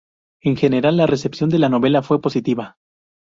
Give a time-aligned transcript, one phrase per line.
[0.41, 2.75] En general, la recepción de la novela fue positiva.